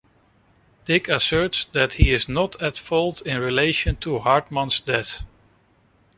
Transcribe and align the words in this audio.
Dick 0.85 1.07
asserts 1.09 1.65
that 1.73 1.93
he 1.93 2.09
is 2.09 2.27
not 2.27 2.59
at 2.59 2.75
fault 2.79 3.21
in 3.21 3.37
relation 3.37 3.95
to 3.97 4.17
Hartman's 4.17 4.79
death. 4.81 5.21